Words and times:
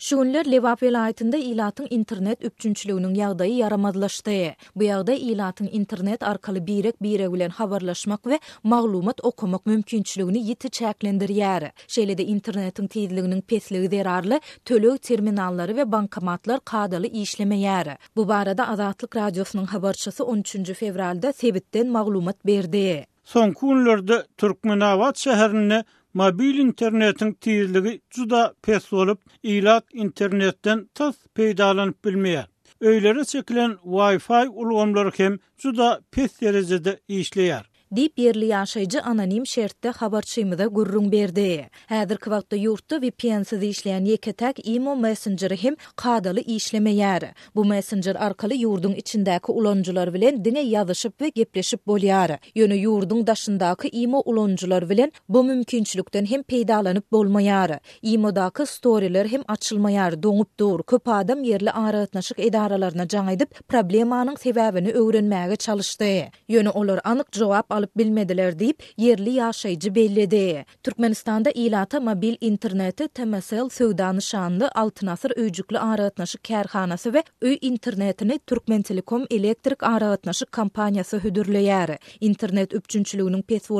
Şu 0.00 0.22
günler 0.22 0.50
Levap 0.52 0.82
ilatın 0.82 1.86
internet 1.90 2.44
üpçünçülüğünün 2.44 3.14
yağdayı 3.14 3.54
yaramadlaştı. 3.54 4.30
Bu 4.76 4.82
yağda 4.82 5.12
ilatın 5.12 5.68
internet 5.72 6.22
arkalı 6.22 6.66
birek 6.66 7.02
birek 7.02 7.28
ulen 7.30 7.48
havarlaşmak 7.48 8.26
ve 8.26 8.40
mağlumat 8.62 9.24
okumak 9.24 9.66
mümkünçülüğünü 9.66 10.38
yiti 10.38 10.70
çeklendir 10.70 11.28
yer. 11.28 11.72
Şeyle 11.88 12.18
de 12.18 12.24
internetin 12.24 12.86
tiyidliğinin 12.86 13.40
pesliği 13.40 13.90
derarlı, 13.90 14.40
tölü 14.64 14.98
terminalları 14.98 15.76
ve 15.76 15.92
bankamatlar 15.92 16.60
kadalı 16.64 17.06
işleme 17.06 17.58
yer. 17.58 17.88
Bu 18.16 18.28
barada 18.28 18.68
Azatlık 18.68 19.16
Radyosunun 19.16 19.64
havarçası 19.64 20.24
13. 20.24 20.72
fevralda 20.72 21.32
sebitten 21.32 21.86
mağlumat 21.88 22.46
berdi. 22.46 23.06
Son 23.24 23.52
kunlörde 23.52 24.22
Türkmenavat 24.36 25.16
şehrini 25.16 25.82
mobil 26.16 26.58
internetin 26.62 27.32
tiýizligi 27.46 27.92
juda 28.16 28.40
pes 28.66 28.86
bolup, 28.92 29.20
ilat 29.56 29.84
internetden 30.06 30.84
tas 31.00 31.16
peýdalanyp 31.38 31.98
bilmeýär. 32.08 32.46
Öýlere 32.80 33.24
çekilen 33.24 33.72
Wi-Fi 33.96 34.40
ulgamlary 34.48 35.10
hem 35.16 35.38
juda 35.64 35.90
pes 36.16 36.40
derejede 36.42 36.98
işleýär. 37.18 37.64
dip 37.96 38.18
yerli 38.18 38.46
yaşayıcı 38.46 39.02
anonim 39.02 39.46
şertte 39.46 39.88
xabarçıymı 39.88 40.58
da 40.58 40.64
gurrun 40.64 41.12
berdi. 41.12 41.68
Hədir 41.88 42.16
kvaqda 42.18 42.56
yurtta 42.56 42.96
VPN-sız 43.00 43.62
işleyen 43.62 44.04
yeketak 44.04 44.68
imo 44.68 44.96
messengeri 44.96 45.62
him 45.64 45.76
qadalı 45.96 46.40
işleme 46.40 46.90
yer. 46.90 47.22
Bu 47.54 47.64
messenger 47.64 48.14
arkalı 48.14 48.54
yurdun 48.54 48.92
içindaki 48.92 49.52
uloncular 49.52 50.14
vilen 50.14 50.44
dine 50.44 50.60
yazışıp 50.60 51.20
ve 51.20 51.28
gepleşip 51.28 51.86
bolyar. 51.86 52.30
Yönü 52.54 52.74
yurdun 52.74 53.26
daşındaki 53.26 53.88
imo 53.88 54.22
uloncular 54.24 54.90
bilen 54.90 55.12
bu 55.28 55.44
mümkünçlükten 55.44 56.24
him 56.24 56.42
peydalanıp 56.42 57.12
bolmayar. 57.12 57.78
İmo'daki 58.02 58.66
storyler 58.66 59.26
him 59.26 59.42
açılmayar, 59.48 60.22
donup 60.22 60.60
dur, 60.60 60.80
yerli 61.44 61.70
ağrıtnaşık 61.72 62.38
edaralarına 62.38 63.08
can 63.08 63.28
edip 63.28 63.68
problemanın 63.68 64.34
sebebini 64.36 64.92
öğrenmeye 64.92 65.56
çalıştı. 65.56 66.04
Yönü 66.48 66.68
olur 66.68 66.98
anık 67.04 67.32
cevap 67.32 67.77
alıp 67.78 67.96
bilmediler 67.98 68.58
deyip 68.58 68.82
yerli 68.96 69.30
yaşayıcı 69.30 69.94
belledi. 69.94 70.64
Türkmenistan'da 70.82 71.50
ilata 71.50 72.00
mobil 72.00 72.36
interneti 72.40 73.08
temesel 73.08 73.68
sövdanışanlı 73.68 74.22
şanlı 74.28 74.70
altın 74.74 75.06
asır 75.06 75.32
öycüklü 75.36 75.78
ağrı 75.78 76.10
kerhanası 76.42 77.14
ve 77.14 77.22
öy 77.42 77.58
internetini 77.60 78.40
Türkmen 78.46 78.82
Telekom 78.82 79.24
elektrik 79.30 79.82
ağrı 79.82 80.18
kampanyası 80.50 81.18
hüdürlüyer. 81.18 81.98
İnternet 82.20 82.74
üpçünçülüğünün 82.74 83.42
pes 83.42 83.70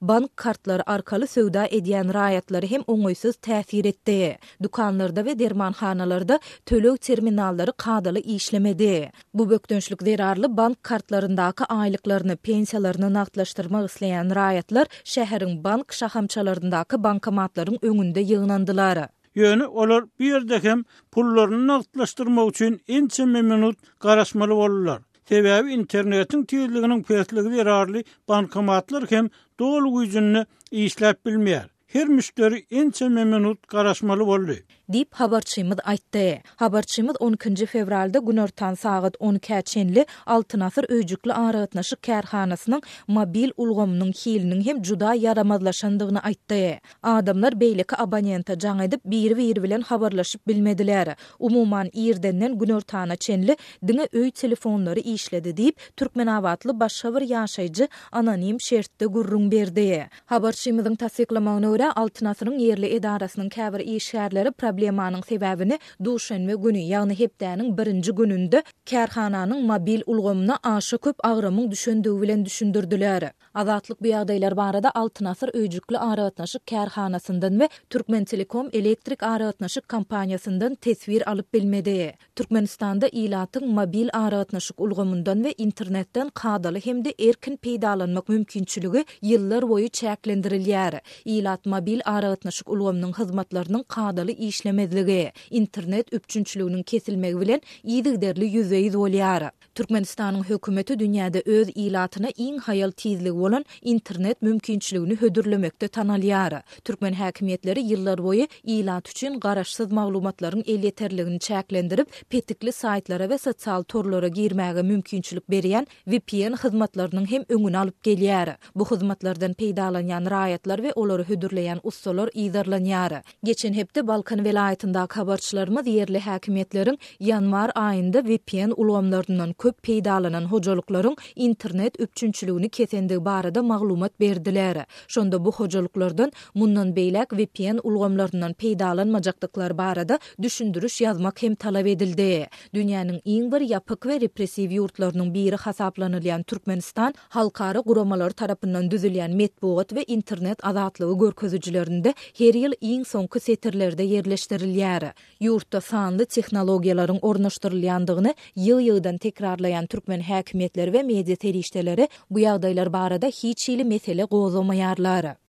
bank 0.00 0.36
kartları 0.36 0.90
arkalı 0.90 1.26
sövda 1.26 1.66
ediyen 1.66 2.14
rayetleri 2.14 2.70
hem 2.70 2.80
onoysuz 2.86 3.36
tafir 3.36 3.84
etdi. 3.84 4.38
Dukanlarda 4.62 5.24
ve 5.24 5.38
dermanhanalarda 5.38 6.40
tölü 6.66 6.96
terminalları 6.98 7.72
kadalı 7.76 8.18
işlemedi. 8.18 9.10
Bu 9.34 9.50
bökdönçlük 9.50 10.02
zirarlı 10.02 10.56
bank 10.56 10.82
kartlarındakı 10.82 11.64
aylıklarını, 11.64 12.36
pensiyalarını 12.36 13.10
rahatlaştırmak 13.36 13.90
isleyen 13.90 14.34
rayatlar 14.34 14.86
şehrin 15.04 15.64
bank 15.64 15.92
şahamçalarındaki 15.92 17.02
bankamatların 17.02 17.78
önünde 17.82 18.22
ýygnandylar. 18.22 19.08
Yönü 19.34 19.66
olar 19.66 20.04
bir 20.18 20.32
ýerde 20.34 20.62
hem 20.62 20.84
pullaryny 21.12 21.66
nakitlaştırmak 21.66 22.48
üçin 22.50 22.80
en 22.88 23.08
çimi 23.08 23.42
minut 23.42 23.76
garaşmaly 24.00 24.52
olurlar. 24.52 24.98
Sebebi 25.28 25.70
internetin 25.72 26.44
tiyizliğinin 26.44 27.02
pesliği 27.02 27.42
zirarlı 27.52 28.02
bankamatlar 28.28 29.04
hem 29.10 29.28
dolgu 29.60 30.00
gücünü 30.00 30.46
işlep 30.70 31.26
bilmeyer. 31.26 31.69
Her 31.92 32.06
müşteri 32.08 32.66
ençe 32.70 33.08
memenut 33.08 33.66
karaşmalı 33.66 34.26
bolli. 34.26 34.62
Dip 34.92 35.14
habarçymyz 35.14 35.78
aýtdy. 35.78 36.38
Habarçymyz 36.56 37.12
12-nji 37.16 37.66
fevralda 37.66 38.18
günortan 38.18 38.74
saat 38.74 39.14
10 39.18 39.38
çenli 39.64 40.06
6 40.26 40.58
nafar 40.58 40.84
öýjükli 40.84 41.32
aratnaşy 41.32 41.94
kärhanasynyň 41.96 42.82
mobil 43.08 43.50
ulgamynyň 43.56 44.12
hilinin 44.22 44.60
hem 44.64 44.84
juda 44.84 45.14
yaramazlaşandygyny 45.14 46.18
aýtdy. 46.18 46.78
Adamlar 47.02 47.52
beýleki 47.52 47.94
abonenta 48.02 48.52
jaňy 48.58 48.84
edip 48.84 49.00
bir-bir 49.04 49.62
bilen 49.62 49.80
habarlaşyp 49.80 50.46
bilmediler. 50.48 51.08
Umumyň 51.40 51.90
ýerdenden 52.04 52.58
günortana 52.58 53.16
çenli 53.16 53.56
diňe 53.86 54.06
öý 54.12 54.30
telefonlary 54.30 55.00
işledi 55.00 55.48
diýip 55.48 55.76
türkmen 55.96 56.26
awatly 56.26 56.80
başgabyr 56.80 57.22
ýaşaýjy 57.30 57.88
anonim 58.12 58.60
şertde 58.60 59.06
gurrun 59.06 59.50
berdi. 59.50 60.08
Habarçymyzyň 60.26 60.96
tassyklamagyny 60.96 61.79
görä 61.80 62.50
yerli 62.50 62.62
yerli 62.70 62.86
edarasynyň 62.94 63.48
käbir 63.54 63.80
işgärleri 63.80 64.50
problemanyň 64.52 65.22
sebäbini 65.28 65.78
duşenme 66.04 66.52
günü, 66.64 66.78
ýagny 66.78 67.14
hepdənin 67.20 67.68
birinci 67.78 68.12
gününde 68.12 68.62
kärhananyň 68.86 69.60
mobil 69.70 70.00
ulgamyna 70.06 70.58
aşy 70.62 70.96
köp 70.98 71.16
agramyň 71.26 71.70
düşendigi 71.70 72.22
bilen 72.22 72.44
düşündirdiler. 72.44 73.22
Azatlyk 73.54 74.00
bu 74.02 74.06
ýagdaýlar 74.06 74.56
barada 74.56 74.92
altınasyr 74.94 75.48
öýjükli 75.48 75.98
ara 75.98 76.24
atnaşy 76.24 76.58
kärhanasyndan 76.66 77.50
we 77.60 77.68
Türkmen 77.90 78.24
Telekom 78.24 78.68
elektrik 78.72 79.22
ara 79.22 79.48
atnaşy 79.48 79.80
tesvir 79.88 80.74
täsir 80.80 81.24
alyp 81.30 81.54
bilmedi. 81.54 82.14
Türkmenistanda 82.36 83.08
ilatın 83.08 83.68
mobil 83.68 84.08
ara 84.12 84.38
atnaşy 84.38 84.72
ve 84.78 85.16
we 85.24 85.54
internetden 85.58 86.28
qadaly 86.28 86.80
hem-de 86.86 87.14
erkin 87.28 87.56
peydalanmak 87.56 88.28
mümkinçiligi 88.28 89.04
ýyllar 89.22 89.68
boyu 89.68 89.86
çäklendirilýär. 89.86 91.00
Ýylat 91.26 91.69
mobil 91.74 92.00
aragatnaşyk 92.12 92.68
ulgamynyň 92.72 93.12
hyzmatlarynyň 93.20 93.82
kadaly 93.96 94.32
işlemezligi, 94.48 95.22
internet 95.60 96.06
üpçünçiliginiň 96.16 96.82
kesilmegi 96.90 97.38
bilen 97.42 97.60
ýygyderli 97.92 98.46
ýüzeýi 98.56 98.90
dolýar. 98.98 99.42
Türkmenistanyň 99.74 100.42
hökümeti 100.50 100.94
dünyada 100.98 101.40
öz 101.56 101.68
ilatyna 101.74 102.30
in 102.44 102.58
hayal 102.58 102.90
tezligi 102.90 103.32
olan 103.46 103.64
internet 103.82 104.42
mümkinçiligini 104.42 105.16
hödürlemekde 105.22 105.86
tanalýar. 105.86 106.54
Türkmen 106.84 107.12
hakimiyetleri 107.12 107.80
ýyllar 107.90 108.18
boyu 108.26 108.46
ilat 108.74 109.08
üçin 109.10 109.40
garaşsyz 109.40 109.86
maglumatlaryň 109.92 110.62
el 110.72 110.82
ýeterligini 110.90 111.38
çäklendirip, 111.48 112.06
petikli 112.30 112.72
saýtlara 112.82 113.28
we 113.32 113.38
sosial 113.38 113.82
torlara 113.82 114.28
girmäge 114.28 114.82
mümkinçilik 114.82 115.44
berýän 115.54 115.86
VPN 116.06 116.54
hyzmatlarynyň 116.62 117.26
hem 117.34 117.42
öňüni 117.48 117.78
alyp 117.82 117.98
gelýär. 118.06 118.56
Bu 118.76 118.84
hyzmatlardan 118.90 119.52
peýdalanýan 119.52 120.26
raýatlar 120.36 120.78
we 120.86 120.92
olary 120.96 121.24
hödürlemek 121.24 121.58
belirleyen 121.60 121.80
ussolar 121.84 122.28
iyidarlanyarı. 122.34 123.22
Geçen 123.44 123.72
hepde 123.72 124.06
Balkan 124.06 124.44
velayetinda 124.44 125.06
kabarçılarımız 125.06 125.86
yerli 125.86 126.18
hakimiyetlerin 126.20 126.98
ýanwar 127.20 127.72
ayında 127.74 128.24
VPN 128.24 128.70
ulamlarından 128.76 129.52
köp 129.52 129.82
peydalanan 129.82 130.44
hocalukların 130.44 131.16
internet 131.36 132.00
öpçünçülüğünü 132.00 132.68
kesendi 132.68 133.24
barada 133.24 133.62
maglumat 133.62 134.20
berdiler. 134.20 134.84
Şonda 135.08 135.44
bu 135.44 135.52
hojalyklardan 135.52 136.32
mundan 136.54 136.96
beylak 136.96 137.32
VPN 137.34 137.78
ulamlarından 137.82 138.52
peydalanmacaklar 138.52 139.78
barada 139.78 140.18
düşündürüş 140.42 141.00
yazmak 141.00 141.42
hem 141.42 141.54
talap 141.54 141.86
edildi. 141.86 142.46
Dünyanın 142.74 143.18
iň 143.26 143.52
bir 143.52 143.60
yapık 143.68 144.06
ve 144.06 144.20
represiv 144.20 144.70
yurtlarının 144.70 145.34
biri 145.34 145.56
hasaplanan 145.56 146.20
Türkmenistan 146.42 147.14
halkarı 147.28 147.82
kuramalar 147.82 148.30
tarapından 148.30 148.90
düzülyen 148.90 149.30
metbuat 149.36 149.92
ve 149.92 150.04
internet 150.06 150.66
azatlığı 150.66 151.18
görkü 151.18 151.49
düjürlerinde 151.52 152.14
her 152.38 152.54
ýyl 152.60 152.74
iň 152.90 153.02
soňky 153.12 153.40
setirlerde 153.46 154.04
yerleşdirilýary. 154.14 155.10
Ýurtda 155.48 155.82
sanly 155.90 156.26
tehnologiýalaryň 156.36 157.20
ornaşdyrylýandygyny 157.32 158.34
ýyl 158.66 158.80
ýyndan 158.88 159.18
tekrarlayan 159.26 159.86
türkmen 159.94 160.22
hökümetleri 160.30 160.96
we 160.98 161.02
medeni 161.12 161.56
işleri 161.64 162.08
bu 162.30 162.40
ýaýdalyar 162.46 162.92
barada 162.98 163.26
hiç 163.42 163.68
hili 163.68 163.84
mesele 163.94 164.24
gozalyşmayarlar. 164.36 165.40